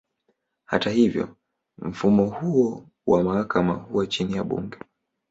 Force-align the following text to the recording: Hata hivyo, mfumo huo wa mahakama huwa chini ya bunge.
Hata 0.65 0.89
hivyo, 0.89 1.35
mfumo 1.77 2.25
huo 2.29 2.85
wa 3.07 3.23
mahakama 3.23 3.73
huwa 3.73 4.07
chini 4.07 4.33
ya 4.33 4.43
bunge. 4.43 4.77